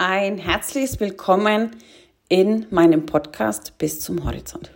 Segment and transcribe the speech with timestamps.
[0.00, 1.76] ein herzliches Willkommen
[2.30, 4.70] in meinem Podcast bis zum Horizont.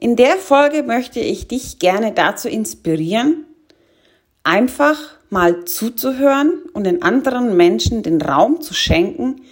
[0.00, 3.46] In der Folge möchte ich dich gerne dazu inspirieren,
[4.42, 4.98] einfach
[5.30, 9.42] mal zuzuhören und den anderen Menschen den Raum zu schenken,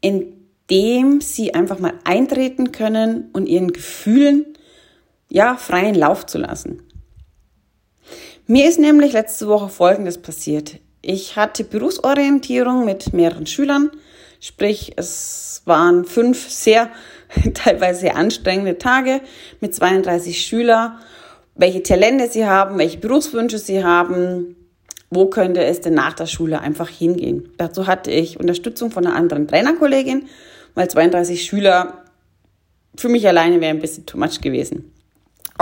[0.00, 0.32] in
[0.68, 4.58] dem sie einfach mal eintreten können und ihren Gefühlen
[5.28, 6.82] ja freien Lauf zu lassen.
[8.48, 10.80] Mir ist nämlich letzte Woche Folgendes passiert.
[11.04, 13.90] Ich hatte Berufsorientierung mit mehreren Schülern,
[14.40, 16.90] sprich es waren fünf sehr,
[17.54, 19.20] teilweise anstrengende Tage
[19.60, 20.98] mit 32 Schülern,
[21.56, 24.54] welche Talente sie haben, welche Berufswünsche sie haben,
[25.10, 27.48] wo könnte es denn nach der Schule einfach hingehen.
[27.58, 30.26] Dazu hatte ich Unterstützung von einer anderen Trainerkollegin,
[30.74, 32.04] weil 32 Schüler
[32.96, 34.91] für mich alleine wäre ein bisschen too much gewesen.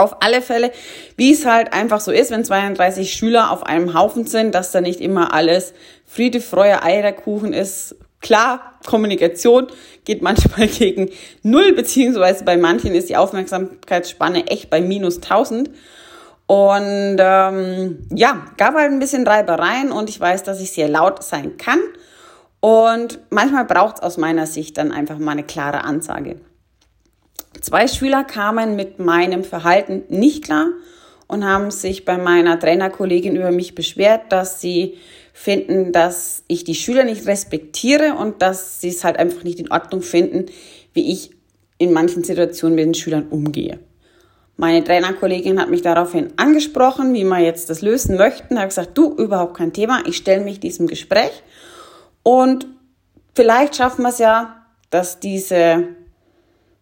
[0.01, 0.73] Auf alle Fälle,
[1.17, 4.81] wie es halt einfach so ist, wenn 32 Schüler auf einem Haufen sind, dass da
[4.81, 5.75] nicht immer alles
[6.07, 7.97] Friede, Freude, Eierkuchen ist.
[8.23, 9.67] Klar, Kommunikation
[10.05, 11.11] geht manchmal gegen
[11.43, 15.71] Null, beziehungsweise bei manchen ist die Aufmerksamkeitsspanne echt bei minus 1000.
[16.47, 21.23] Und ähm, ja, gab halt ein bisschen Reibereien und ich weiß, dass ich sehr laut
[21.23, 21.79] sein kann.
[22.61, 26.41] Und manchmal braucht es aus meiner Sicht dann einfach mal eine klare Ansage.
[27.61, 30.69] Zwei Schüler kamen mit meinem Verhalten nicht klar
[31.27, 34.97] und haben sich bei meiner Trainerkollegin über mich beschwert, dass sie
[35.33, 39.71] finden, dass ich die Schüler nicht respektiere und dass sie es halt einfach nicht in
[39.71, 40.47] Ordnung finden,
[40.93, 41.31] wie ich
[41.79, 43.79] in manchen Situationen mit den Schülern umgehe.
[44.57, 48.57] Meine Trainerkollegin hat mich daraufhin angesprochen, wie wir jetzt das lösen möchten.
[48.57, 51.43] Da habe gesagt, du, überhaupt kein Thema, ich stelle mich diesem Gespräch
[52.23, 52.67] und
[53.35, 55.89] vielleicht schaffen wir es ja, dass diese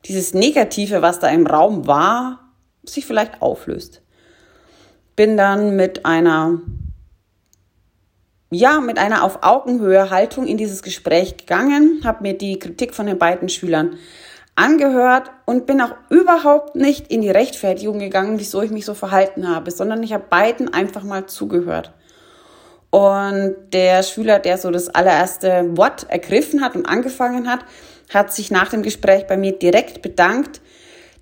[0.04, 2.52] dieses Negative, was da im Raum war,
[2.84, 4.02] sich vielleicht auflöst.
[5.16, 6.60] Bin dann mit einer,
[8.50, 13.06] ja, mit einer auf Augenhöhe Haltung in dieses Gespräch gegangen, habe mir die Kritik von
[13.06, 13.96] den beiden Schülern
[14.54, 19.48] angehört und bin auch überhaupt nicht in die Rechtfertigung gegangen, wieso ich mich so verhalten
[19.48, 21.92] habe, sondern ich habe beiden einfach mal zugehört.
[22.90, 27.60] Und der Schüler, der so das allererste Wort ergriffen hat und angefangen hat,
[28.10, 30.60] hat sich nach dem Gespräch bei mir direkt bedankt,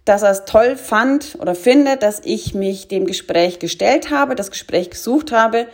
[0.04, 4.50] dass er es toll fand oder findet, dass ich mich dem Gespräch gestellt habe, das
[4.50, 5.66] Gespräch gesucht habe,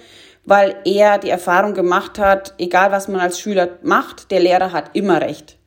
[0.45, 4.91] weil er die Erfahrung gemacht hat, egal was man als Schüler macht, der Lehrer hat
[4.95, 5.59] immer recht.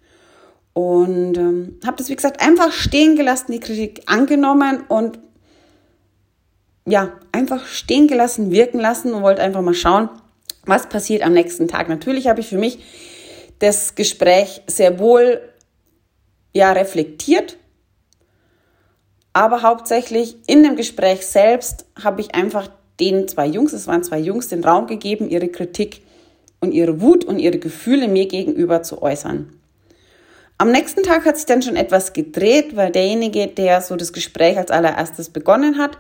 [0.74, 5.20] Und ähm, habe das, wie gesagt, einfach stehen gelassen, die Kritik angenommen und
[6.88, 10.10] ja, einfach stehen gelassen, wirken lassen und wollte einfach mal schauen,
[10.66, 11.88] was passiert am nächsten Tag.
[11.88, 12.80] Natürlich habe ich für mich
[13.60, 15.42] das Gespräch sehr wohl
[16.54, 17.58] ja reflektiert,
[19.34, 24.20] aber hauptsächlich in dem Gespräch selbst habe ich einfach den zwei Jungs, es waren zwei
[24.20, 26.02] Jungs, den Raum gegeben, ihre Kritik
[26.62, 29.52] und ihre Wut und ihre Gefühle mir gegenüber zu äußern.
[30.58, 34.58] Am nächsten Tag hat sich dann schon etwas gedreht, weil derjenige, der so das Gespräch
[34.58, 35.98] als allererstes begonnen hat,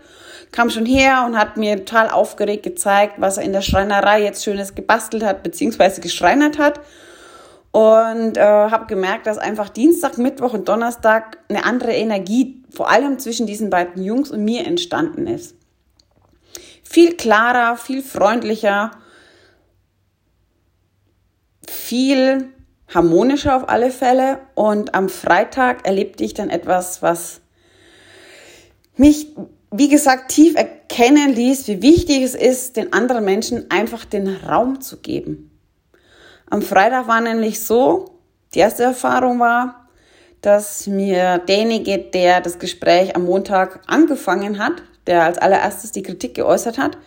[0.53, 4.45] kam schon her und hat mir total aufgeregt gezeigt, was er in der Schreinerei jetzt
[4.45, 6.79] Schönes gebastelt hat, beziehungsweise geschreinert hat.
[7.75, 13.19] Und äh, habe gemerkt, dass einfach Dienstag, Mittwoch und Donnerstag eine andere Energie, vor allem
[13.19, 15.57] zwischen diesen beiden Jungs und mir entstanden ist.
[16.83, 18.91] Viel klarer, viel freundlicher,
[21.67, 22.49] viel
[22.87, 24.39] harmonischer auf alle Fälle.
[24.53, 27.41] Und am Freitag erlebte ich dann etwas, was
[28.95, 29.35] mich,
[29.71, 34.79] wie gesagt, tief erkennen ließ, wie wichtig es ist, den anderen Menschen einfach den Raum
[34.79, 35.51] zu geben.
[36.49, 38.19] Am Freitag war nämlich so,
[38.53, 39.87] die erste Erfahrung war,
[40.41, 46.35] dass mir derjenige, der das Gespräch am Montag angefangen hat, der als allererstes die Kritik
[46.35, 46.97] geäußert hat,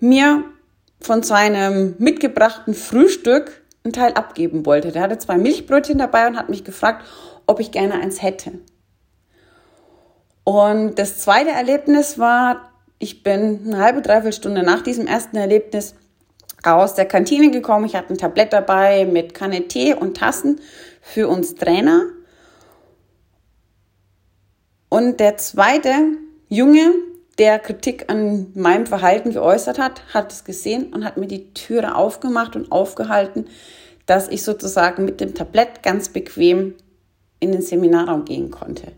[0.00, 0.44] mir
[1.00, 4.90] von seinem mitgebrachten Frühstück einen Teil abgeben wollte.
[4.92, 7.04] Der hatte zwei Milchbrötchen dabei und hat mich gefragt,
[7.46, 8.52] ob ich gerne eins hätte.
[10.42, 15.94] Und das zweite Erlebnis war, ich bin eine halbe, dreiviertel Stunde nach diesem ersten Erlebnis
[16.66, 17.86] aus der Kantine gekommen.
[17.86, 20.60] Ich hatte ein Tablett dabei mit Kanne Tee und Tassen
[21.00, 22.06] für uns Trainer.
[24.88, 25.90] Und der zweite
[26.48, 26.92] Junge,
[27.38, 31.94] der Kritik an meinem Verhalten geäußert hat, hat es gesehen und hat mir die Türe
[31.94, 33.46] aufgemacht und aufgehalten,
[34.06, 36.74] dass ich sozusagen mit dem Tablett ganz bequem
[37.40, 38.92] in den Seminarraum gehen konnte.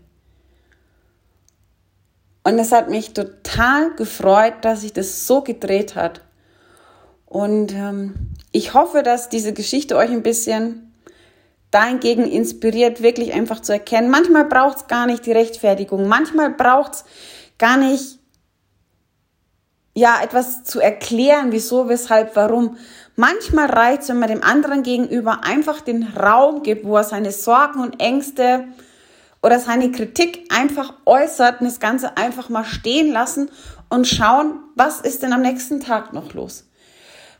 [2.43, 6.21] Und es hat mich total gefreut, dass sich das so gedreht hat.
[7.29, 8.15] Und ähm,
[8.51, 10.91] ich hoffe, dass diese Geschichte euch ein bisschen
[11.69, 14.09] dahingegen inspiriert, wirklich einfach zu erkennen.
[14.09, 16.07] Manchmal braucht es gar nicht die Rechtfertigung.
[16.07, 17.05] Manchmal braucht es
[17.59, 18.17] gar nicht,
[19.93, 22.77] ja, etwas zu erklären, wieso, weshalb, warum.
[23.15, 27.31] Manchmal reicht es, wenn man dem anderen gegenüber einfach den Raum gibt, wo er seine
[27.31, 28.65] Sorgen und Ängste
[29.43, 33.51] oder seine Kritik einfach äußert und das Ganze einfach mal stehen lassen
[33.89, 36.68] und schauen, was ist denn am nächsten Tag noch los.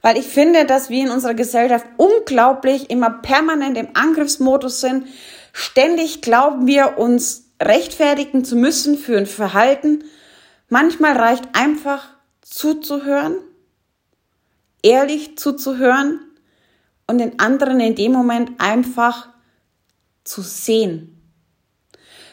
[0.02, 5.08] Weil ich finde, dass wir in unserer Gesellschaft unglaublich immer permanent im Angriffsmodus sind.
[5.52, 10.04] Ständig glauben wir, uns rechtfertigen zu müssen für ein Verhalten.
[10.70, 12.08] Manchmal reicht einfach
[12.42, 13.36] zuzuhören,
[14.82, 16.22] ehrlich zuzuhören
[17.08, 19.30] und den anderen in dem Moment einfach
[20.24, 21.20] zu sehen.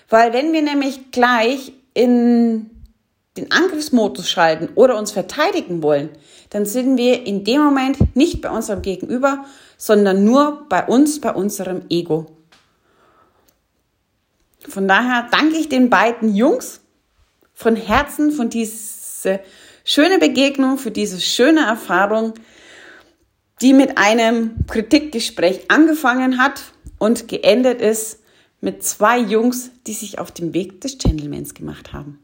[0.08, 2.70] Weil wenn wir nämlich gleich in
[3.36, 6.10] den Angriffsmodus schalten oder uns verteidigen wollen,
[6.50, 9.44] dann sind wir in dem Moment nicht bei unserem Gegenüber,
[9.76, 12.26] sondern nur bei uns, bei unserem Ego.
[14.68, 16.80] Von daher danke ich den beiden Jungs
[17.54, 19.40] von Herzen für diese
[19.84, 22.34] schöne Begegnung, für diese schöne Erfahrung,
[23.60, 26.62] die mit einem Kritikgespräch angefangen hat
[26.98, 28.20] und geendet ist
[28.60, 32.18] mit zwei Jungs, die sich auf den Weg des Gentlemans gemacht haben.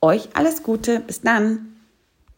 [0.00, 1.69] Euch alles Gute, bis dann.